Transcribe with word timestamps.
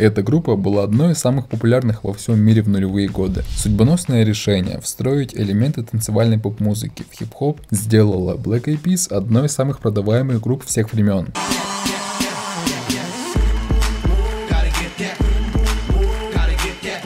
Эта 0.00 0.22
группа 0.22 0.56
была 0.56 0.84
одной 0.84 1.12
из 1.12 1.18
самых 1.18 1.46
популярных 1.46 2.04
во 2.04 2.14
всем 2.14 2.40
мире 2.40 2.62
в 2.62 2.70
нулевые 2.70 3.06
годы. 3.06 3.44
Судьбоносное 3.54 4.24
решение 4.24 4.80
встроить 4.80 5.34
элементы 5.34 5.82
танцевальной 5.82 6.38
поп-музыки 6.38 7.04
в 7.10 7.14
хип-хоп 7.14 7.60
сделало 7.70 8.38
Black 8.38 8.64
Eyed 8.64 8.82
Peas 8.82 9.14
одной 9.14 9.48
из 9.48 9.52
самых 9.52 9.80
продаваемых 9.80 10.40
групп 10.40 10.64
всех 10.64 10.94
времен. 10.94 11.26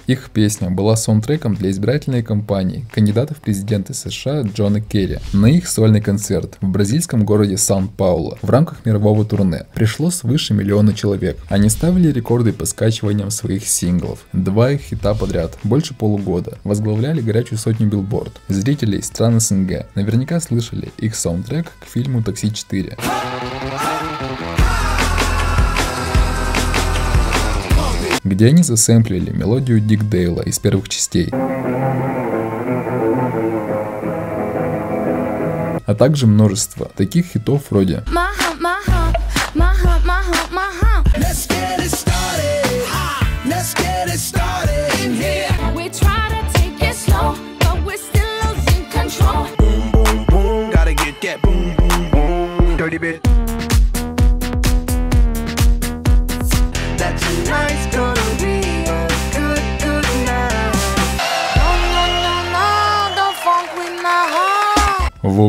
Их 0.06 0.30
песня 0.30 0.70
была 0.70 0.96
саундтреком 0.96 1.54
для 1.54 1.70
избирательной 1.70 2.22
кампании 2.22 2.86
кандидата 2.92 3.34
в 3.34 3.38
президенты 3.38 3.94
США 3.94 4.42
Джона 4.42 4.80
Керри 4.80 5.18
на 5.32 5.46
их 5.46 5.66
сольный 5.66 6.02
концерт 6.02 6.58
в 6.60 6.68
бразильском 6.68 7.24
городе 7.24 7.56
Сан-Пауло 7.56 8.38
в 8.42 8.50
рамках 8.50 8.84
мирового 8.84 9.24
турне. 9.24 9.66
Пришло 9.74 10.10
свыше 10.10 10.52
миллиона 10.52 10.92
человек. 10.92 11.38
Они 11.48 11.70
ставили 11.70 12.12
рекорды 12.12 12.52
по 12.52 12.66
скачиваниям 12.66 13.30
своих 13.30 13.66
синглов. 13.66 14.24
Два 14.32 14.72
их 14.72 14.82
хита 14.82 15.14
подряд, 15.14 15.58
больше 15.64 15.94
полугода. 15.94 16.58
Возглавляли 16.64 17.22
горячую 17.22 17.58
сотню 17.58 17.88
билборд. 17.88 18.40
Зрители 18.48 19.00
стран 19.00 19.40
СНГ 19.40 19.86
наверняка 19.94 20.38
слышали 20.40 20.92
их 20.98 21.14
саундтрек 21.14 21.72
к 21.80 21.86
фильму 21.86 22.22
«Такси 22.22 22.48
4». 22.48 22.98
Где 28.24 28.46
они 28.46 28.62
засэмплили 28.62 29.30
мелодию 29.30 29.80
Дик 29.80 30.04
Дейла 30.04 30.40
из 30.40 30.58
первых 30.58 30.88
частей. 30.88 31.30
А 35.86 35.94
также 35.94 36.26
множество 36.26 36.90
таких 36.96 37.26
хитов 37.26 37.64
вроде 37.70 38.02
Dirty 38.06 38.33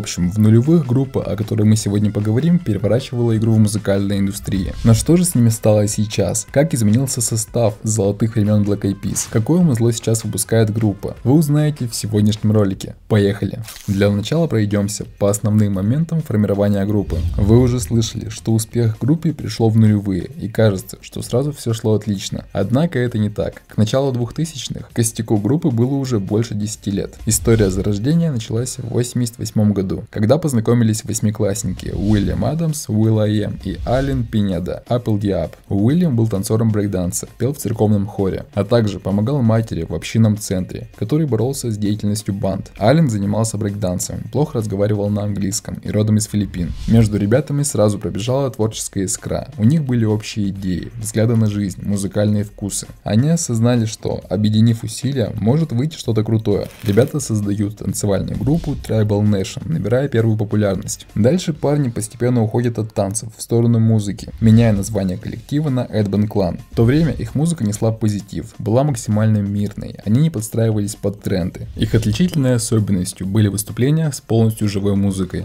общем, 0.05 0.29
в 0.29 0.37
нулевых 0.37 0.85
группа, 0.85 1.23
о 1.23 1.35
которой 1.35 1.63
мы 1.63 1.75
сегодня 1.75 2.11
поговорим, 2.11 2.59
переворачивала 2.59 3.35
игру 3.37 3.53
в 3.53 3.57
музыкальной 3.57 4.19
индустрии. 4.19 4.71
Но 4.83 4.93
что 4.93 5.17
же 5.17 5.25
с 5.25 5.33
ними 5.33 5.49
стало 5.49 5.87
сейчас? 5.87 6.45
Как 6.51 6.75
изменился 6.75 7.21
состав 7.21 7.73
золотых 7.81 8.35
времен 8.35 8.61
Black 8.61 8.81
Eyed 8.81 9.01
Peas? 9.01 9.27
Какое 9.31 9.61
музло 9.61 9.91
сейчас 9.91 10.23
выпускает 10.23 10.71
группа? 10.71 11.15
Вы 11.23 11.33
узнаете 11.33 11.87
в 11.87 11.95
сегодняшнем 11.95 12.51
ролике. 12.51 12.95
Поехали! 13.07 13.63
Для 13.87 14.11
начала 14.11 14.45
пройдемся 14.45 15.05
по 15.17 15.27
основным 15.27 15.73
моментам 15.73 16.21
формирования 16.21 16.85
группы. 16.85 17.17
Вы 17.35 17.59
уже 17.59 17.79
слышали, 17.79 18.29
что 18.29 18.53
успех 18.53 18.99
группе 18.99 19.33
пришло 19.33 19.69
в 19.69 19.77
нулевые, 19.77 20.29
и 20.39 20.47
кажется, 20.47 20.99
что 21.01 21.23
сразу 21.23 21.51
все 21.51 21.73
шло 21.73 21.95
отлично. 21.95 22.45
Однако 22.53 22.99
это 22.99 23.17
не 23.17 23.31
так. 23.31 23.63
К 23.67 23.77
началу 23.77 24.13
2000-х 24.13 24.87
костяку 24.93 25.37
группы 25.37 25.69
было 25.69 25.95
уже 25.95 26.19
больше 26.19 26.53
10 26.53 26.87
лет. 26.87 27.15
История 27.25 27.71
зарождения 27.71 28.31
началась 28.31 28.77
в 28.77 28.89
88 28.89 29.73
году, 29.73 29.94
когда 30.09 30.37
познакомились 30.37 31.03
восьмиклассники 31.03 31.93
Уильям 31.95 32.45
Адамс, 32.45 32.89
Уилл 32.89 33.19
Айем 33.19 33.59
и 33.63 33.77
Ален 33.85 34.25
Пинеда, 34.25 34.83
Apple 34.89 35.19
Diab. 35.19 35.51
Уильям 35.69 36.15
был 36.15 36.27
танцором 36.27 36.71
брейкданса, 36.71 37.27
пел 37.37 37.53
в 37.53 37.57
церковном 37.57 38.07
хоре, 38.07 38.45
а 38.53 38.63
также 38.63 38.99
помогал 38.99 39.41
матери 39.41 39.85
в 39.87 39.93
общинном 39.93 40.37
центре, 40.37 40.89
который 40.95 41.25
боролся 41.25 41.71
с 41.71 41.77
деятельностью 41.77 42.33
банд. 42.33 42.71
Ален 42.79 43.09
занимался 43.09 43.57
брейкдансом, 43.57 44.21
плохо 44.31 44.57
разговаривал 44.57 45.09
на 45.09 45.23
английском 45.23 45.75
и 45.75 45.89
родом 45.89 46.17
из 46.17 46.25
Филиппин. 46.25 46.73
Между 46.87 47.17
ребятами 47.17 47.63
сразу 47.63 47.99
пробежала 47.99 48.49
творческая 48.49 49.05
искра. 49.05 49.49
У 49.57 49.63
них 49.63 49.83
были 49.83 50.05
общие 50.05 50.49
идеи, 50.49 50.91
взгляды 50.99 51.35
на 51.35 51.47
жизнь, 51.47 51.81
музыкальные 51.83 52.43
вкусы. 52.43 52.87
Они 53.03 53.29
осознали, 53.29 53.85
что, 53.85 54.21
объединив 54.29 54.83
усилия, 54.83 55.31
может 55.39 55.71
выйти 55.71 55.95
что-то 55.95 56.23
крутое. 56.23 56.67
Ребята 56.83 57.19
создают 57.19 57.77
танцевальную 57.77 58.37
группу 58.37 58.71
Tribal 58.71 59.21
Nation, 59.21 59.61
набирая 59.85 60.07
первую 60.07 60.35
популярность. 60.35 61.05
Дальше 61.13 61.53
парни 61.53 61.89
постепенно 61.89 62.41
уходят 62.41 62.79
от 62.79 62.91
танцев 62.95 63.29
в 63.37 63.41
сторону 63.41 63.79
музыки, 63.79 64.29
меняя 64.41 64.73
название 64.73 65.15
коллектива 65.15 65.69
на 65.69 65.81
Эдбен 65.81 66.27
Клан. 66.27 66.59
В 66.71 66.75
то 66.75 66.85
время 66.85 67.11
их 67.11 67.35
музыка 67.35 67.63
несла 67.63 67.91
позитив, 67.91 68.55
была 68.57 68.83
максимально 68.83 69.37
мирной, 69.37 69.97
они 70.03 70.21
не 70.21 70.29
подстраивались 70.31 70.95
под 70.95 71.21
тренды. 71.21 71.67
Их 71.75 71.93
отличительной 71.93 72.55
особенностью 72.55 73.27
были 73.27 73.47
выступления 73.47 74.11
с 74.11 74.21
полностью 74.21 74.67
живой 74.69 74.95
музыкой. 74.95 75.43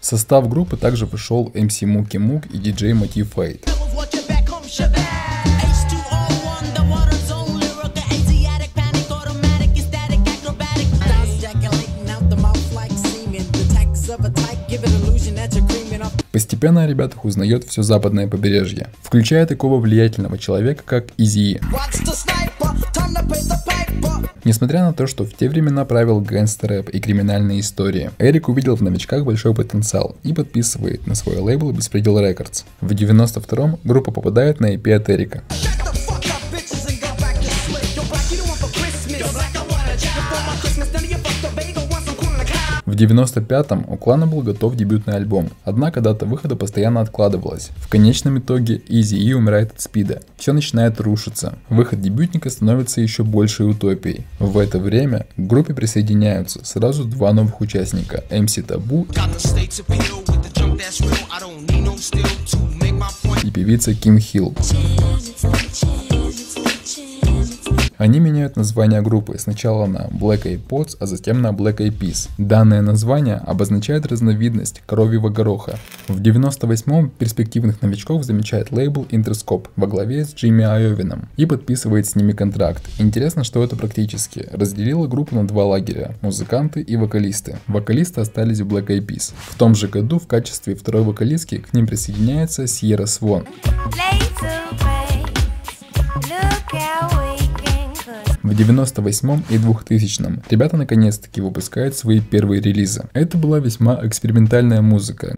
В 0.00 0.06
состав 0.06 0.48
группы 0.48 0.76
также 0.76 1.06
вышел 1.06 1.50
MC 1.52 1.86
Mookie 1.86 2.18
Mook 2.18 2.46
и 2.46 2.58
диджей 2.58 2.92
Motiv8. 2.92 3.68
Постепенно 16.36 16.82
о 16.82 16.86
ребятах 16.86 17.24
узнает 17.24 17.64
все 17.64 17.82
западное 17.82 18.28
побережье, 18.28 18.88
включая 19.02 19.46
такого 19.46 19.80
влиятельного 19.80 20.36
человека, 20.36 20.82
как 20.84 21.06
Eazy-E. 21.16 21.58
Несмотря 24.44 24.84
на 24.84 24.92
то, 24.92 25.06
что 25.06 25.24
в 25.24 25.32
те 25.32 25.48
времена 25.48 25.86
правил 25.86 26.20
гангстер-рэп 26.20 26.90
и 26.90 27.00
криминальные 27.00 27.60
истории, 27.60 28.10
Эрик 28.18 28.50
увидел 28.50 28.76
в 28.76 28.82
новичках 28.82 29.24
большой 29.24 29.54
потенциал 29.54 30.14
и 30.24 30.34
подписывает 30.34 31.06
на 31.06 31.14
свой 31.14 31.38
лейбл 31.38 31.72
Беспредел 31.72 32.20
Records. 32.20 32.64
В 32.82 32.92
92-м 32.92 33.78
группа 33.82 34.10
попадает 34.10 34.60
на 34.60 34.74
EP 34.74 34.92
от 34.92 35.08
Эрика. 35.08 35.42
В 42.86 42.92
95-м 42.92 43.84
у 43.88 43.96
клана 43.96 44.28
был 44.28 44.42
готов 44.42 44.76
дебютный 44.76 45.16
альбом, 45.16 45.50
однако 45.64 46.00
дата 46.00 46.24
выхода 46.24 46.54
постоянно 46.54 47.00
откладывалась. 47.00 47.70
В 47.78 47.88
конечном 47.88 48.38
итоге 48.38 48.80
Изи 48.86 49.18
И 49.18 49.32
умирает 49.32 49.72
от 49.72 49.80
спида. 49.80 50.22
Все 50.36 50.52
начинает 50.52 51.00
рушиться. 51.00 51.58
Выход 51.68 52.00
дебютника 52.00 52.48
становится 52.48 53.00
еще 53.00 53.24
большей 53.24 53.68
утопией. 53.68 54.24
В 54.38 54.56
это 54.58 54.78
время 54.78 55.26
к 55.36 55.40
группе 55.40 55.74
присоединяются 55.74 56.64
сразу 56.64 57.04
два 57.04 57.32
новых 57.32 57.60
участника– 57.60 58.22
MC 58.30 58.62
Табу 58.62 59.08
и 63.42 63.50
певица 63.50 63.94
Ким 63.94 64.20
Хилл. 64.20 64.54
Они 67.98 68.20
меняют 68.20 68.56
название 68.56 69.00
группы 69.00 69.38
сначала 69.38 69.86
на 69.86 70.08
Black 70.08 70.42
Eyed 70.44 70.60
Pods, 70.68 70.96
а 71.00 71.06
затем 71.06 71.40
на 71.40 71.48
Black 71.48 71.78
Eyed 71.78 71.98
Peas. 71.98 72.28
Данное 72.36 72.82
название 72.82 73.36
обозначает 73.36 74.06
разновидность 74.06 74.82
коровьего 74.86 75.30
гороха. 75.30 75.78
В 76.08 76.20
98-м 76.20 77.10
перспективных 77.10 77.80
новичков 77.80 78.24
замечает 78.24 78.70
лейбл 78.70 79.06
Interscope 79.10 79.68
во 79.76 79.86
главе 79.86 80.24
с 80.24 80.34
Джимми 80.34 80.64
Айовином 80.64 81.28
и 81.36 81.46
подписывает 81.46 82.06
с 82.06 82.14
ними 82.16 82.32
контракт. 82.32 82.82
Интересно, 82.98 83.44
что 83.44 83.64
это 83.64 83.76
практически 83.76 84.46
разделило 84.52 85.06
группу 85.06 85.34
на 85.34 85.46
два 85.46 85.64
лагеря– 85.64 86.14
музыканты 86.20 86.82
и 86.82 86.96
вокалисты. 86.96 87.56
Вокалисты 87.66 88.20
остались 88.20 88.60
в 88.60 88.68
Black 88.68 88.88
Eyed 88.88 89.06
Peas. 89.06 89.32
В 89.48 89.56
том 89.56 89.74
же 89.74 89.88
году 89.88 90.18
в 90.18 90.26
качестве 90.26 90.74
второй 90.74 91.02
вокалистки 91.02 91.58
к 91.58 91.72
ним 91.72 91.86
присоединяется 91.86 92.66
Сьерра 92.66 93.06
Свон. 93.06 93.46
В 98.46 98.54
98 98.54 99.42
и 99.50 99.58
2000 99.58 100.42
ребята 100.50 100.76
наконец-таки 100.76 101.40
выпускают 101.40 101.96
свои 101.96 102.20
первые 102.20 102.62
релизы. 102.62 103.08
Это 103.12 103.36
была 103.36 103.58
весьма 103.58 103.98
экспериментальная 104.06 104.82
музыка. 104.82 105.36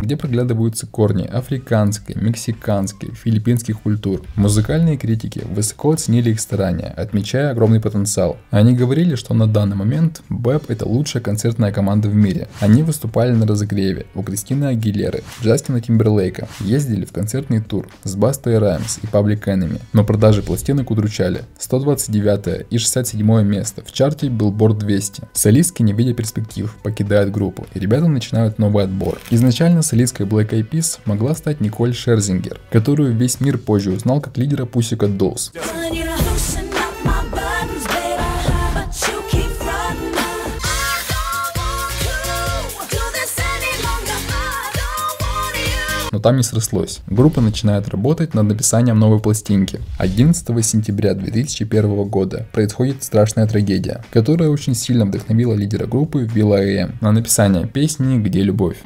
Где 0.00 0.16
проглядываются 0.16 0.86
корни? 0.86 1.24
Африканской 1.24 2.14
мексиканской, 2.16 3.12
филиппинских 3.14 3.80
культур. 3.80 4.22
Музыкальные 4.36 4.96
критики 4.96 5.42
высоко 5.44 5.92
оценили 5.92 6.30
их 6.30 6.40
старания, 6.40 6.92
отмечая 6.96 7.50
огромный 7.50 7.80
потенциал. 7.80 8.36
Они 8.50 8.74
говорили, 8.74 9.14
что 9.14 9.34
на 9.34 9.46
данный 9.46 9.76
момент 9.76 10.22
Бэб 10.28 10.70
это 10.70 10.86
лучшая 10.86 11.22
концертная 11.22 11.72
команда 11.72 12.08
в 12.08 12.14
мире. 12.14 12.41
Они 12.60 12.82
выступали 12.82 13.32
на 13.32 13.46
разогреве 13.46 14.06
у 14.14 14.22
Кристины 14.22 14.66
Агилеры, 14.66 15.22
Джастина 15.42 15.80
Тимберлейка, 15.80 16.48
ездили 16.60 17.04
в 17.04 17.12
концертный 17.12 17.60
тур 17.60 17.88
с 18.04 18.14
Бастой 18.14 18.58
Раймс 18.58 18.98
и 19.02 19.06
Public 19.06 19.44
Enemy, 19.44 19.80
но 19.92 20.04
продажи 20.04 20.42
пластинок 20.42 20.90
удручали. 20.90 21.42
129 21.58 22.66
и 22.70 22.78
67 22.78 23.42
место 23.42 23.82
в 23.84 23.92
чарте 23.92 24.28
Billboard 24.28 24.78
200. 24.78 25.22
Солистки, 25.32 25.82
не 25.82 25.92
видя 25.92 26.14
перспектив, 26.14 26.74
покидают 26.82 27.30
группу, 27.30 27.66
и 27.74 27.78
ребята 27.78 28.08
начинают 28.08 28.58
новый 28.58 28.84
отбор. 28.84 29.18
Изначально 29.30 29.82
солисткой 29.82 30.26
Black 30.26 30.50
Eyed 30.50 30.68
Peas 30.68 30.98
могла 31.04 31.34
стать 31.34 31.60
Николь 31.60 31.94
Шерзингер, 31.94 32.60
которую 32.70 33.16
весь 33.16 33.40
мир 33.40 33.58
позже 33.58 33.90
узнал 33.90 34.20
как 34.20 34.36
лидера 34.36 34.64
Pussycat 34.64 35.16
Dolls. 35.16 35.52
Там 46.22 46.36
не 46.36 46.42
срослось. 46.42 47.00
Группа 47.06 47.40
начинает 47.40 47.88
работать 47.88 48.34
над 48.34 48.46
написанием 48.46 48.98
новой 48.98 49.20
пластинки. 49.20 49.80
11 49.98 50.64
сентября 50.64 51.14
2001 51.14 52.04
года 52.08 52.46
происходит 52.52 53.02
страшная 53.02 53.46
трагедия, 53.46 54.04
которая 54.10 54.48
очень 54.48 54.74
сильно 54.74 55.04
вдохновила 55.04 55.54
лидера 55.54 55.86
группы 55.86 56.20
Вилла 56.20 56.62
Эм 56.62 56.98
на 57.00 57.12
написание 57.12 57.66
песни 57.66 58.18
«Где 58.18 58.42
любовь?». 58.42 58.76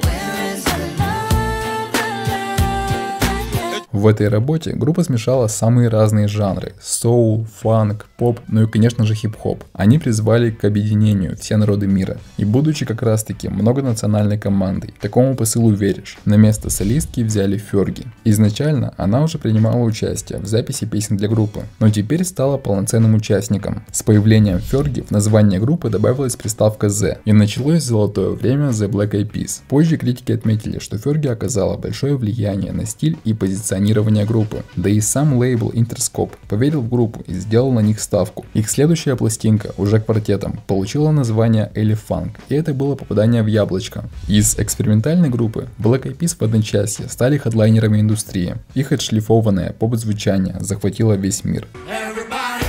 В 3.97 4.05
этой 4.05 4.27
работе 4.27 4.73
группа 4.73 5.03
смешала 5.03 5.47
самые 5.47 5.89
разные 5.89 6.27
жанры– 6.27 6.73
соул, 6.79 7.47
фанк, 7.59 8.05
поп, 8.15 8.39
ну 8.47 8.61
и 8.61 8.67
конечно 8.67 9.07
же 9.07 9.15
хип-хоп. 9.15 9.63
Они 9.73 9.97
призвали 9.97 10.51
к 10.51 10.65
объединению 10.65 11.35
все 11.35 11.57
народы 11.57 11.87
мира. 11.87 12.19
И 12.37 12.45
будучи 12.45 12.85
как 12.85 13.01
раз 13.01 13.23
таки 13.23 13.49
многонациональной 13.49 14.37
командой, 14.37 14.93
такому 15.01 15.35
посылу 15.35 15.71
веришь. 15.71 16.19
На 16.25 16.35
место 16.35 16.69
солистки 16.69 17.21
взяли 17.21 17.57
Ферги. 17.57 18.03
Изначально 18.23 18.93
она 18.97 19.23
уже 19.23 19.39
принимала 19.39 19.81
участие 19.81 20.37
в 20.37 20.45
записи 20.45 20.85
песен 20.85 21.17
для 21.17 21.27
группы, 21.27 21.63
но 21.79 21.89
теперь 21.89 22.23
стала 22.23 22.57
полноценным 22.57 23.15
участником. 23.15 23.83
С 23.91 24.03
появлением 24.03 24.59
Ферги 24.59 25.01
в 25.01 25.09
название 25.09 25.59
группы 25.59 25.89
добавилась 25.89 26.35
приставка 26.35 26.89
Z, 26.89 27.17
и 27.25 27.33
началось 27.33 27.81
золотое 27.81 28.29
время 28.29 28.69
The 28.69 28.87
Black 28.87 29.13
Eyed 29.13 29.31
Peas. 29.31 29.61
Позже 29.67 29.97
критики 29.97 30.33
отметили, 30.33 30.77
что 30.77 30.99
Ферги 30.99 31.29
оказала 31.29 31.77
большое 31.77 32.15
влияние 32.15 32.73
на 32.73 32.85
стиль 32.85 33.17
и 33.23 33.33
позиционирование 33.33 33.86
позиционирования 33.87 34.25
группы. 34.25 34.63
Да 34.75 34.89
и 34.89 34.99
сам 35.01 35.37
лейбл 35.37 35.69
Interscope 35.69 36.31
поверил 36.49 36.81
в 36.81 36.89
группу 36.89 37.23
и 37.27 37.33
сделал 37.33 37.71
на 37.71 37.79
них 37.79 37.99
ставку. 37.99 38.45
Их 38.53 38.69
следующая 38.69 39.15
пластинка, 39.15 39.73
уже 39.77 39.99
квартетом, 39.99 40.59
получила 40.67 41.11
название 41.11 41.71
Elephant, 41.75 42.31
и 42.49 42.55
это 42.55 42.73
было 42.73 42.95
попадание 42.95 43.43
в 43.43 43.47
яблочко. 43.47 44.03
Из 44.27 44.57
экспериментальной 44.57 45.29
группы 45.29 45.67
Black 45.79 46.03
Eyed 46.03 46.17
Peas 46.17 46.35
в 46.37 46.41
одночасье 46.41 47.07
стали 47.09 47.37
хедлайнерами 47.37 47.99
индустрии. 47.99 48.55
Их 48.75 48.91
отшлифованное 48.91 49.73
поп-звучание 49.73 50.55
захватило 50.59 51.13
весь 51.13 51.43
мир. 51.43 51.67
Everybody, 51.87 52.66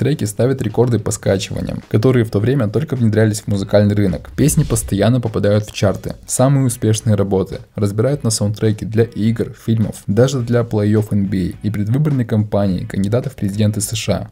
треки 0.00 0.24
ставят 0.24 0.62
рекорды 0.62 0.98
по 0.98 1.10
скачиваниям, 1.10 1.82
которые 1.90 2.24
в 2.24 2.30
то 2.30 2.38
время 2.38 2.68
только 2.68 2.96
внедрялись 2.96 3.42
в 3.42 3.48
музыкальный 3.48 3.94
рынок. 3.94 4.30
Песни 4.34 4.64
постоянно 4.64 5.20
попадают 5.20 5.66
в 5.66 5.74
чарты. 5.74 6.14
Самые 6.26 6.64
успешные 6.64 7.16
работы 7.16 7.60
разбирают 7.74 8.24
на 8.24 8.30
саундтреки 8.30 8.86
для 8.86 9.04
игр, 9.04 9.52
фильмов, 9.52 9.96
даже 10.06 10.38
для 10.38 10.60
плей-офф 10.60 11.10
NBA 11.10 11.56
и 11.62 11.70
предвыборной 11.70 12.24
кампании 12.24 12.86
кандидатов 12.86 13.34
в 13.34 13.36
президенты 13.36 13.82
США. 13.82 14.30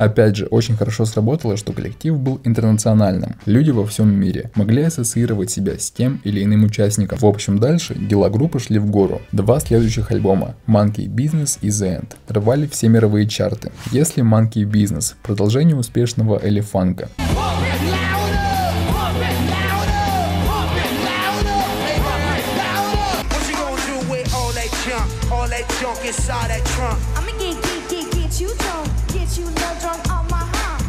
Опять 0.00 0.36
же, 0.36 0.46
очень 0.46 0.76
хорошо 0.76 1.04
сработало, 1.04 1.56
что 1.56 1.72
коллектив 1.72 2.18
был 2.18 2.40
интернациональным. 2.44 3.36
Люди 3.46 3.70
во 3.70 3.86
всем 3.86 4.12
мире 4.12 4.50
могли 4.54 4.82
ассоциировать 4.82 5.50
себя 5.50 5.78
с 5.78 5.90
тем 5.90 6.20
или 6.24 6.42
иным 6.42 6.64
участником. 6.64 7.18
В 7.18 7.26
общем, 7.26 7.58
дальше 7.58 7.94
дела 7.94 8.28
группы 8.28 8.58
шли 8.58 8.78
в 8.78 8.90
гору. 8.90 9.22
Два 9.32 9.60
следующих 9.60 10.10
альбома 10.10 10.56
Monkey 10.66 11.06
Business 11.06 11.58
и 11.60 11.68
The 11.68 12.00
End 12.00 12.14
рвали 12.28 12.66
все 12.66 12.88
мировые 12.88 13.28
чарты. 13.28 13.72
Если 13.92 14.22
Monkey 14.22 14.64
Business– 14.64 15.14
продолжение 15.22 15.76
успешного 15.76 16.40
Элефанка. 16.42 17.08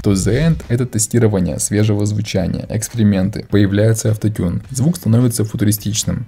То 0.05 0.11
The 0.11 0.49
End— 0.49 0.63
это 0.67 0.85
тестирование 0.85 1.57
свежего 1.57 2.05
звучания, 2.05 2.67
эксперименты, 2.69 3.43
появляется 3.49 4.11
автотюн, 4.11 4.61
звук 4.69 4.97
становится 4.97 5.45
футуристичным. 5.45 6.27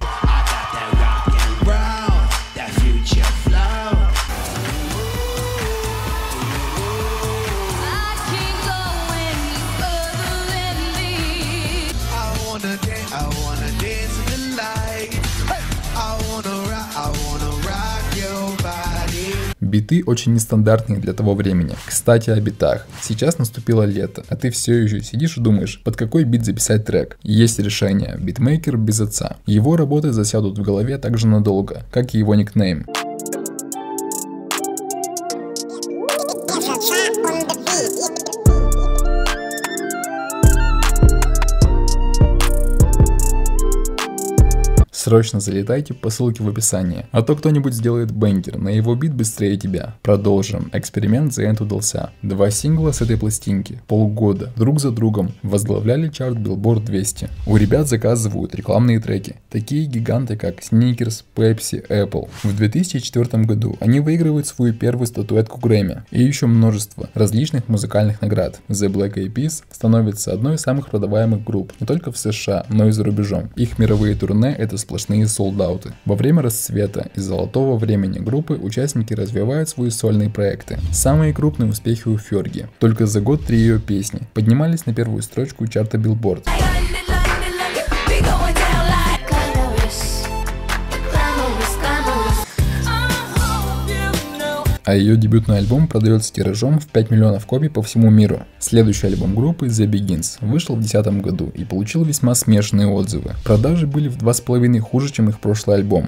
Биты 19.68 20.02
очень 20.04 20.34
нестандартные 20.34 20.98
для 20.98 21.12
того 21.12 21.34
времени. 21.34 21.74
Кстати, 21.86 22.30
о 22.30 22.40
битах. 22.40 22.86
Сейчас 23.02 23.38
наступило 23.38 23.82
лето, 23.82 24.24
а 24.28 24.36
ты 24.36 24.50
все 24.50 24.74
еще 24.82 25.02
сидишь 25.02 25.36
и 25.36 25.40
думаешь, 25.40 25.80
под 25.84 25.96
какой 25.96 26.24
бит 26.24 26.44
записать 26.44 26.86
трек. 26.86 27.18
Есть 27.22 27.58
решение. 27.58 28.16
Битмейкер 28.18 28.76
без 28.76 29.00
отца. 29.00 29.36
Его 29.46 29.76
работы 29.76 30.12
засядут 30.12 30.58
в 30.58 30.62
голове 30.62 30.98
так 30.98 31.18
же 31.18 31.26
надолго, 31.26 31.84
как 31.90 32.14
и 32.14 32.18
его 32.18 32.34
никнейм. 32.34 32.86
Срочно 45.08 45.40
залетайте 45.40 45.94
по 45.94 46.10
ссылке 46.10 46.42
в 46.42 46.48
описании. 46.50 47.06
А 47.12 47.22
то 47.22 47.34
кто-нибудь 47.34 47.72
сделает 47.72 48.10
бенкер 48.10 48.58
на 48.58 48.68
его 48.68 48.94
бит 48.94 49.14
быстрее 49.14 49.56
тебя. 49.56 49.94
Продолжим. 50.02 50.68
Эксперимент 50.74 51.32
The 51.32 51.50
End 51.50 51.62
удался. 51.62 52.10
Два 52.20 52.50
сингла 52.50 52.92
с 52.92 53.00
этой 53.00 53.16
пластинки. 53.16 53.80
Полгода. 53.86 54.52
Друг 54.54 54.80
за 54.80 54.90
другом. 54.90 55.32
Возглавляли 55.42 56.10
чарт 56.10 56.36
Billboard 56.36 56.84
200. 56.84 57.30
У 57.46 57.56
ребят 57.56 57.88
заказывают 57.88 58.54
рекламные 58.54 59.00
треки. 59.00 59.36
Такие 59.48 59.86
гиганты 59.86 60.36
как 60.36 60.60
Snickers, 60.60 61.24
Pepsi, 61.34 61.88
Apple. 61.88 62.28
В 62.42 62.54
2004 62.54 63.44
году 63.44 63.78
они 63.80 64.00
выигрывают 64.00 64.46
свою 64.46 64.74
первую 64.74 65.06
статуэтку 65.06 65.58
Грэмми. 65.58 66.02
И 66.10 66.22
еще 66.22 66.44
множество 66.44 67.08
различных 67.14 67.66
музыкальных 67.68 68.20
наград. 68.20 68.60
The 68.68 68.92
Black 68.92 69.14
Eyed 69.14 69.32
Peas 69.32 69.62
становится 69.70 70.34
одной 70.34 70.56
из 70.56 70.60
самых 70.60 70.90
продаваемых 70.90 71.42
групп 71.44 71.72
не 71.80 71.86
только 71.86 72.12
в 72.12 72.18
США, 72.18 72.66
но 72.68 72.88
и 72.88 72.90
за 72.90 73.04
рубежом. 73.04 73.48
Их 73.56 73.78
мировые 73.78 74.14
турне 74.14 74.54
это 74.54 74.76
сплошь 74.76 74.97
сплошные 74.98 75.28
солдаты. 75.28 75.94
Во 76.04 76.16
время 76.16 76.42
расцвета 76.42 77.08
и 77.14 77.20
золотого 77.20 77.78
времени 77.78 78.18
группы 78.18 78.54
участники 78.54 79.14
развивают 79.14 79.68
свои 79.68 79.90
сольные 79.90 80.28
проекты. 80.28 80.78
Самые 80.92 81.32
крупные 81.32 81.70
успехи 81.70 82.08
у 82.08 82.18
Ферги. 82.18 82.66
Только 82.80 83.06
за 83.06 83.20
год 83.20 83.44
три 83.44 83.58
ее 83.58 83.78
песни 83.78 84.22
поднимались 84.34 84.86
на 84.86 84.94
первую 84.94 85.22
строчку 85.22 85.66
чарта 85.68 85.98
Billboard. 85.98 86.44
А 94.88 94.94
ее 94.94 95.18
дебютный 95.18 95.58
альбом 95.58 95.86
продается 95.86 96.32
тиражом 96.32 96.78
в 96.80 96.86
5 96.86 97.10
миллионов 97.10 97.44
копий 97.44 97.68
по 97.68 97.82
всему 97.82 98.08
миру. 98.08 98.40
Следующий 98.58 99.08
альбом 99.08 99.34
группы 99.34 99.66
The 99.66 99.86
Begins 99.86 100.38
вышел 100.40 100.76
в 100.76 100.80
2010 100.80 101.22
году 101.22 101.52
и 101.54 101.66
получил 101.66 102.04
весьма 102.04 102.34
смешанные 102.34 102.86
отзывы. 102.88 103.34
Продажи 103.44 103.86
были 103.86 104.08
в 104.08 104.16
2,5 104.16 104.78
хуже, 104.78 105.12
чем 105.12 105.28
их 105.28 105.40
прошлый 105.40 105.76
альбом. 105.76 106.06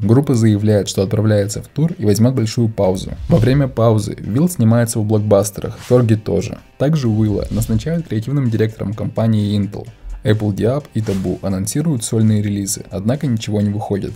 Группа 0.00 0.34
заявляет, 0.34 0.88
что 0.88 1.02
отправляется 1.02 1.62
в 1.62 1.68
тур 1.68 1.92
и 1.96 2.04
возьмет 2.04 2.34
большую 2.34 2.68
паузу. 2.68 3.12
Во 3.30 3.38
время 3.38 3.68
паузы 3.68 4.16
Вилл 4.18 4.50
снимается 4.50 4.98
в 4.98 5.04
блокбастерах, 5.06 5.78
Ферги 5.88 6.16
тоже. 6.16 6.58
Также 6.76 7.08
Уилла 7.08 7.46
назначают 7.50 8.08
креативным 8.08 8.50
директором 8.50 8.92
компании 8.92 9.58
Intel. 9.58 9.86
Apple 10.24 10.54
Diab 10.54 10.84
и 10.94 11.00
Taboo 11.00 11.38
анонсируют 11.42 12.04
сольные 12.04 12.42
релизы, 12.42 12.84
однако 12.90 13.26
ничего 13.26 13.60
не 13.60 13.70
выходит. 13.70 14.12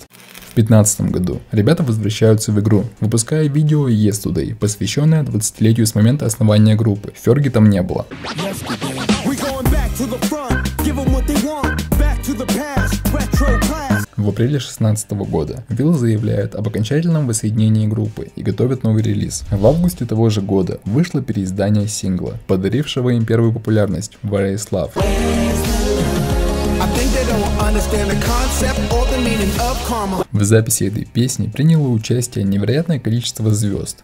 В 0.50 0.54
2015 0.54 1.00
году 1.10 1.40
ребята 1.50 1.82
возвращаются 1.82 2.52
в 2.52 2.60
игру, 2.60 2.84
выпуская 3.00 3.48
видео 3.48 3.88
Yesterday, 3.88 4.54
посвященное 4.54 5.24
20-летию 5.24 5.86
с 5.86 5.94
момента 5.94 6.26
основания 6.26 6.76
группы. 6.76 7.12
Ферги 7.14 7.48
там 7.48 7.68
не 7.70 7.82
было. 7.82 8.06
В 14.16 14.28
апреле 14.28 14.52
2016 14.52 15.10
года 15.10 15.64
Вилл 15.68 15.92
заявляет 15.92 16.54
об 16.54 16.68
окончательном 16.68 17.26
воссоединении 17.26 17.86
группы 17.86 18.28
и 18.36 18.42
готовит 18.42 18.82
новый 18.82 19.02
релиз. 19.02 19.44
В 19.50 19.66
августе 19.66 20.06
того 20.06 20.30
же 20.30 20.40
года 20.40 20.80
вышло 20.84 21.20
переиздание 21.20 21.88
сингла, 21.88 22.38
подарившего 22.46 23.10
им 23.10 23.26
первую 23.26 23.52
популярность 23.52 24.16
«Where 24.22 24.54
is 24.54 24.70
Love». 24.70 25.83
В 30.32 30.44
записи 30.44 30.84
этой 30.84 31.04
песни 31.04 31.46
приняло 31.48 31.88
участие 31.88 32.44
невероятное 32.44 32.98
количество 32.98 33.50
звезд. 33.50 33.98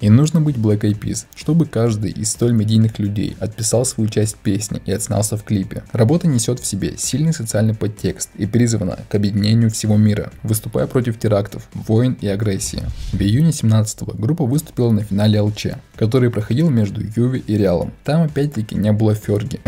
И 0.00 0.10
нужно 0.10 0.40
быть 0.40 0.56
Black 0.56 0.80
Eyed 0.80 0.98
Peas, 0.98 1.26
чтобы 1.36 1.66
каждый 1.66 2.10
из 2.10 2.32
столь 2.32 2.54
медийных 2.54 2.98
людей 2.98 3.36
отписал 3.38 3.84
свою 3.84 4.10
часть 4.10 4.34
песни 4.34 4.82
и 4.84 4.90
отснялся 4.90 5.36
в 5.36 5.44
клипе. 5.44 5.84
Работа 5.92 6.26
несет 6.26 6.58
в 6.58 6.66
себе 6.66 6.94
сильный 6.98 7.32
социальный 7.32 7.74
подтекст 7.74 8.30
и 8.36 8.46
призвана 8.46 8.98
к 9.08 9.14
объединению 9.14 9.70
всего 9.70 9.96
мира, 9.96 10.32
выступая 10.42 10.88
против 10.88 11.20
терактов, 11.20 11.68
войн 11.72 12.18
и 12.20 12.26
агрессии. 12.26 12.82
В 13.12 13.20
июне 13.20 13.52
17 13.52 14.02
группа 14.18 14.44
выступила 14.44 14.90
на 14.90 15.04
финале 15.04 15.40
ЛЧ, 15.40 15.68
который 15.94 16.30
проходил 16.30 16.68
между 16.68 17.00
Юви 17.00 17.44
и 17.46 17.56
Реалом. 17.56 17.92
Там 18.02 18.22
опять-таки 18.22 18.74
не 18.74 18.90
было 18.90 19.14
Ферги. 19.14 19.60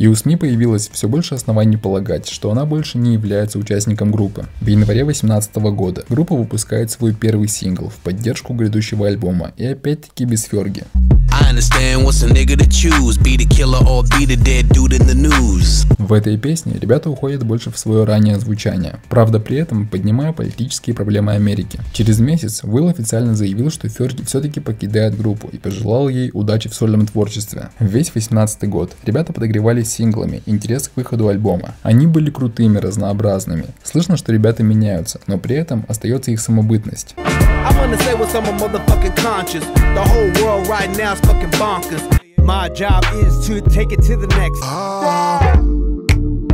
И 0.00 0.06
у 0.06 0.14
СМИ 0.14 0.36
появилось 0.36 0.88
все 0.90 1.08
больше 1.08 1.34
оснований 1.34 1.76
полагать, 1.76 2.26
что 2.26 2.50
она 2.50 2.64
больше 2.64 2.96
не 2.96 3.12
является 3.12 3.58
участником 3.58 4.10
группы. 4.10 4.46
В 4.62 4.66
январе 4.66 5.04
2018 5.04 5.56
года 5.56 6.04
группа 6.08 6.34
выпускает 6.34 6.90
свой 6.90 7.12
первый 7.12 7.48
сингл 7.48 7.90
в 7.90 7.96
поддержку 7.96 8.54
грядущего 8.54 9.08
альбома 9.08 9.52
и 9.58 9.66
опять-таки 9.66 10.24
без 10.24 10.44
Ферги. 10.44 10.84
В 15.98 16.12
этой 16.12 16.38
песне 16.38 16.74
ребята 16.80 17.10
уходят 17.10 17.42
больше 17.42 17.72
в 17.72 17.78
свое 17.78 18.04
раннее 18.04 18.38
звучание, 18.38 19.00
правда 19.08 19.40
при 19.40 19.56
этом 19.56 19.88
поднимая 19.88 20.32
политические 20.32 20.94
проблемы 20.94 21.32
Америки. 21.32 21.80
Через 21.92 22.20
месяц 22.20 22.62
Уилл 22.62 22.88
официально 22.88 23.34
заявил, 23.34 23.72
что 23.72 23.88
Ферги 23.88 24.22
все-таки 24.22 24.60
покидает 24.60 25.18
группу 25.18 25.48
и 25.48 25.58
пожелал 25.58 26.08
ей 26.08 26.30
удачи 26.32 26.68
в 26.68 26.74
сольном 26.74 27.04
творчестве. 27.06 27.70
Весь 27.80 28.14
18 28.14 28.68
год 28.68 28.92
ребята 29.02 29.32
подогревались 29.32 29.90
синглами, 29.90 30.42
интерес 30.46 30.86
к 30.86 30.96
выходу 30.96 31.26
альбома. 31.26 31.74
Они 31.82 32.06
были 32.06 32.30
крутыми, 32.30 32.78
разнообразными. 32.78 33.66
Слышно, 33.82 34.16
что 34.16 34.32
ребята 34.32 34.62
меняются, 34.62 35.20
но 35.26 35.36
при 35.36 35.56
этом 35.56 35.84
остается 35.88 36.30
их 36.30 36.40
самобытность. 36.40 37.16
My 41.26 41.39
job 42.80 43.04
is 43.12 43.46
to 43.46 43.60
take 43.60 43.92
it 43.92 44.00
to 44.00 44.16
the 44.16 44.26
next. 44.28 44.60
Ah. 44.62 45.54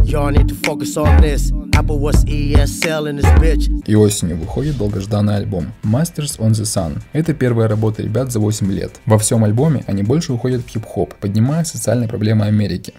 Y'all 0.03 0.31
need 0.31 0.49
to 0.49 0.57
focus 0.57 0.97
on 0.97 1.21
this. 1.21 1.53
Apple 1.77 1.99
was 2.01 2.25
ESL 2.25 3.07
in 3.11 3.19
this 3.19 3.39
bitch. 3.39 3.71
И 3.87 3.95
осенью 3.95 4.39
выходит 4.39 4.79
долгожданный 4.79 5.37
альбом 5.37 5.75
Masters 5.83 6.39
on 6.39 6.53
the 6.53 6.63
Sun. 6.63 7.03
Это 7.13 7.35
первая 7.35 7.69
работа 7.69 8.03
ребят 8.03 8.33
за 8.33 8.41
8 8.41 8.73
лет. 8.73 8.93
Во 9.05 9.19
всем 9.19 9.45
альбоме 9.45 9.85
они 9.87 10.03
больше 10.03 10.33
уходят 10.33 10.63
в 10.63 10.69
хип-хоп, 10.69 11.15
поднимая 11.17 11.65
социальные 11.65 12.09
проблемы 12.09 12.47
Америки. 12.47 12.95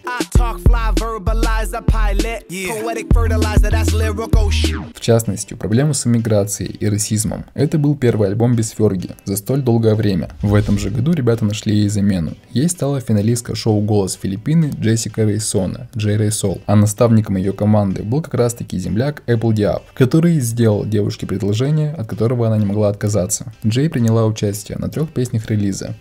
В 4.94 5.02
частности, 5.02 5.54
проблемы 5.56 5.94
с 5.94 6.06
иммиграцией 6.06 6.72
и 6.72 6.88
расизмом. 6.88 7.46
Это 7.56 7.80
был 7.80 7.96
первый 7.96 8.28
альбом 8.30 8.56
без 8.56 8.70
Ферги 8.70 9.10
за 9.26 9.38
столь 9.38 9.62
долгое 9.62 9.96
время. 9.96 10.30
В 10.42 10.54
этом 10.54 10.78
же 10.78 10.92
году 10.92 11.14
ребята 11.14 11.46
нашли 11.46 11.76
ей 11.76 11.90
замену. 11.90 12.34
Ей 12.52 12.70
стала 12.70 13.02
финалистка 13.02 13.56
шоу 13.56 13.82
«Голос 13.82 14.20
Филиппины» 14.22 14.72
Джессика 14.80 15.24
Рейсона, 15.24 15.90
Джей 15.96 16.18
Рейсол, 16.18 16.62
а 16.68 16.76
наставником 16.76 17.38
ее 17.38 17.54
команды 17.54 18.04
был 18.04 18.22
как 18.22 18.36
раз 18.36 18.54
таки 18.68 18.80
земляк 18.80 19.24
Apple 19.28 19.54
Diab, 19.54 19.82
который 19.94 20.42
сделал 20.42 20.86
девушке 20.86 21.26
предложение, 21.26 21.94
от 21.94 22.08
которого 22.08 22.48
она 22.48 22.58
не 22.58 22.66
могла 22.66 22.90
отказаться. 22.90 23.54
Джей 23.66 23.90
приняла 23.90 24.26
участие 24.26 24.78
на 24.78 24.90
трех 24.90 25.10
песнях 25.10 25.50
релиза. 25.50 25.96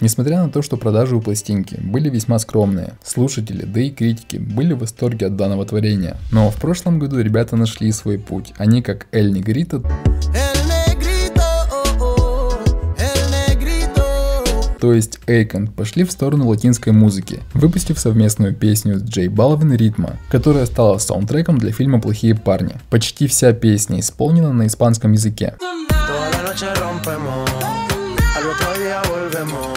Несмотря 0.00 0.42
на 0.42 0.50
то, 0.50 0.62
что 0.62 0.76
продажи 0.76 1.14
у 1.14 1.20
пластинки 1.20 1.78
были 1.80 2.08
весьма 2.08 2.38
скромные, 2.38 2.94
слушатели, 3.04 3.64
да 3.64 3.80
и 3.80 3.90
критики 3.90 4.38
были 4.38 4.72
в 4.72 4.78
восторге 4.78 5.26
от 5.26 5.36
данного 5.36 5.64
творения. 5.66 6.16
Но 6.32 6.50
в 6.50 6.56
прошлом 6.56 6.98
году 6.98 7.20
ребята 7.20 7.54
нашли 7.54 7.92
свой 7.92 8.18
путь. 8.18 8.54
Они 8.56 8.82
как 8.82 9.06
Эль 9.12 9.30
Негрита, 9.30 9.82
то 14.80 14.94
есть 14.94 15.18
Эйкон, 15.26 15.66
пошли 15.66 16.04
в 16.04 16.10
сторону 16.10 16.48
латинской 16.48 16.92
музыки, 16.92 17.40
выпустив 17.52 17.98
совместную 17.98 18.54
песню 18.54 18.98
с 18.98 19.02
Джей 19.02 19.28
Балвин 19.28 19.74
«Ритма», 19.74 20.16
которая 20.30 20.64
стала 20.64 20.96
саундтреком 20.96 21.58
для 21.58 21.70
фильма 21.70 22.00
«Плохие 22.00 22.34
парни». 22.34 22.74
Почти 22.88 23.26
вся 23.26 23.52
песня 23.52 24.00
исполнена 24.00 24.52
на 24.52 24.66
испанском 24.66 25.12
языке. 25.12 25.54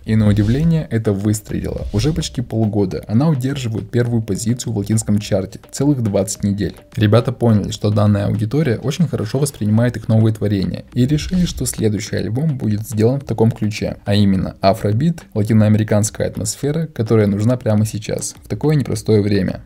И 0.06 0.16
на 0.16 0.28
удивление 0.28 0.88
это 0.90 1.14
выстрелило. 1.14 1.88
Уже 1.94 2.14
почти 2.14 2.42
полгода 2.42 3.04
она 3.08 3.30
удерживает 3.30 3.90
первую 3.90 4.22
позицию 4.22 4.74
в 4.74 4.78
латинском 4.78 5.20
чарте, 5.20 5.60
целых 5.72 6.02
20 6.02 6.44
недель. 6.44 6.76
Ребята 6.96 7.32
поняли, 7.32 7.72
что 7.72 7.90
данная 7.90 8.28
аудитория 8.28 8.78
очень 8.78 9.08
хорошо 9.08 9.40
воспринимает 9.40 9.98
их 9.98 10.08
новые 10.08 10.34
творения 10.34 10.84
и 10.94 11.06
решили, 11.06 11.46
что 11.46 11.66
следующий 11.66 12.16
альбом 12.16 12.58
будет 12.58 12.82
сделан 12.82 13.20
в 13.20 13.26
таком 13.26 13.52
ключе, 13.52 13.98
а 14.06 14.16
именно 14.16 14.56
афробит, 14.62 15.24
латиноамериканская 15.34 16.28
атмосфера, 16.28 16.88
которая 16.88 17.28
нужна 17.28 17.58
прямо 17.58 17.86
сейчас, 17.86 18.36
в 18.44 18.48
такое 18.48 18.76
непростое 18.76 19.22
время. 19.22 19.62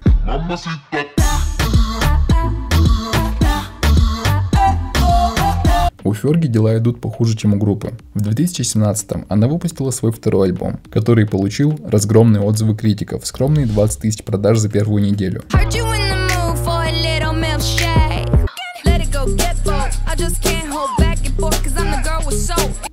У 6.07 6.13
Ферги 6.13 6.47
дела 6.47 6.77
идут 6.77 7.01
похуже, 7.01 7.35
чем 7.35 7.53
у 7.53 7.57
группы. 7.57 7.91
В 8.13 8.21
2017 8.21 9.25
она 9.27 9.47
выпустила 9.49 9.91
свой 9.91 10.13
второй 10.13 10.47
альбом, 10.47 10.79
который 10.89 11.27
получил 11.27 11.77
разгромные 11.83 12.41
отзывы 12.41 12.77
критиков, 12.77 13.27
скромные 13.27 13.65
20 13.65 13.99
тысяч 13.99 14.23
продаж 14.23 14.57
за 14.57 14.69
первую 14.69 15.03
неделю. 15.03 15.43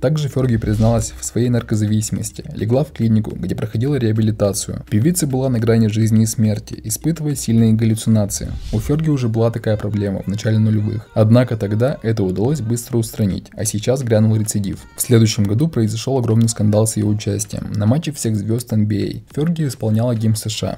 Также 0.05 0.29
Ферги 0.29 0.57
призналась 0.57 1.15
в 1.19 1.25
своей 1.25 1.49
наркозависимости, 1.49 2.45
легла 2.53 2.83
в 2.83 2.91
клинику, 2.91 3.31
где 3.35 3.55
проходила 3.55 3.95
реабилитацию. 3.95 4.85
Певица 4.87 5.25
была 5.25 5.49
на 5.49 5.57
грани 5.57 5.87
жизни 5.87 6.21
и 6.21 6.25
смерти, 6.27 6.79
испытывая 6.83 7.33
сильные 7.33 7.73
галлюцинации. 7.73 8.51
У 8.71 8.79
Ферги 8.79 9.09
уже 9.09 9.29
была 9.29 9.49
такая 9.49 9.77
проблема 9.77 10.21
в 10.21 10.27
начале 10.27 10.59
нулевых. 10.59 11.09
Однако 11.15 11.57
тогда 11.57 11.97
это 12.03 12.23
удалось 12.23 12.61
быстро 12.61 12.99
устранить, 12.99 13.47
а 13.53 13.65
сейчас 13.65 14.03
грянул 14.03 14.35
рецидив. 14.35 14.85
В 14.95 15.01
следующем 15.01 15.43
году 15.43 15.69
произошел 15.69 16.19
огромный 16.19 16.49
скандал 16.49 16.85
с 16.85 16.97
ее 16.97 17.07
участием. 17.07 17.71
На 17.71 17.87
матче 17.87 18.11
всех 18.11 18.35
звезд 18.35 18.71
NBA 18.73 19.23
Ферги 19.33 19.65
исполняла 19.65 20.13
гимн 20.13 20.35
США. 20.35 20.77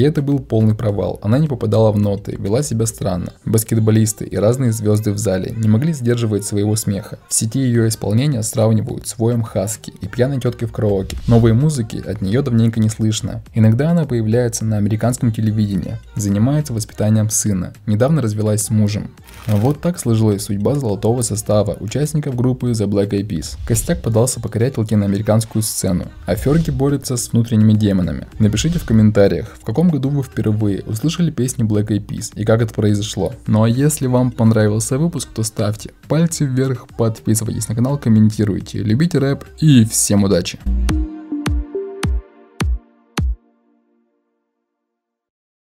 Это 0.00 0.22
был 0.22 0.38
полный 0.38 0.74
провал. 0.74 1.18
Она 1.22 1.38
не 1.38 1.48
попадала 1.48 1.92
в 1.92 1.98
ноты, 1.98 2.36
вела 2.38 2.62
себя 2.62 2.86
странно. 2.86 3.32
Баскетболисты 3.44 4.24
и 4.24 4.36
разные 4.36 4.72
звезды 4.72 5.12
в 5.12 5.18
зале 5.18 5.52
не 5.56 5.68
могли 5.68 5.92
сдерживать 5.92 6.44
своего 6.44 6.76
смеха. 6.76 7.18
В 7.28 7.34
сети 7.34 7.60
ее 7.60 7.88
исполнения 7.88 8.42
сравнивают 8.42 9.06
с 9.06 9.18
воем 9.18 9.42
Хаски 9.42 9.92
и 10.00 10.06
пьяной 10.06 10.40
теткой 10.40 10.68
в 10.68 10.72
караоке. 10.72 11.16
Новые 11.28 11.54
музыки 11.54 12.02
от 12.06 12.20
нее 12.22 12.42
давненько 12.42 12.80
не 12.80 12.88
слышно. 12.88 13.42
Иногда 13.54 13.90
она 13.90 14.04
появляется 14.04 14.64
на 14.64 14.76
американском 14.76 15.32
телевидении, 15.32 15.98
занимается 16.16 16.72
воспитанием 16.72 17.30
сына, 17.30 17.72
недавно 17.86 18.22
развелась 18.22 18.62
с 18.62 18.70
мужем. 18.70 19.10
Вот 19.46 19.80
так 19.80 19.98
сложилась 19.98 20.42
судьба 20.42 20.74
золотого 20.74 21.22
состава 21.22 21.76
участников 21.80 22.36
группы 22.36 22.70
The 22.70 22.86
Black 22.86 23.10
Eyed 23.10 23.26
Peas. 23.26 23.56
Костяк 23.66 24.02
подался 24.02 24.40
покорять 24.40 24.78
латиноамериканскую 24.78 25.62
сцену, 25.62 26.06
а 26.26 26.34
Ферги 26.34 26.70
борется 26.70 27.16
с 27.16 27.32
внутренними 27.32 27.72
демонами. 27.72 28.26
Напишите 28.38 28.78
в 28.78 28.84
комментариях, 28.84 29.56
в 29.60 29.64
каком 29.82 29.90
году 29.90 30.10
вы 30.10 30.22
впервые 30.22 30.82
услышали 30.86 31.32
песни 31.32 31.64
Black 31.64 31.88
Eyed 31.88 32.06
Peas 32.06 32.32
и 32.36 32.44
как 32.44 32.62
это 32.62 32.72
произошло. 32.72 33.34
Ну 33.48 33.64
а 33.64 33.68
если 33.68 34.06
вам 34.06 34.30
понравился 34.30 34.96
выпуск, 34.96 35.30
то 35.34 35.42
ставьте 35.42 35.90
пальцы 36.06 36.44
вверх, 36.44 36.86
подписывайтесь 36.96 37.68
на 37.68 37.74
канал, 37.74 37.98
комментируйте, 37.98 38.78
любите 38.78 39.18
рэп 39.18 39.44
и 39.58 39.84
всем 39.84 40.22
удачи! 40.22 40.60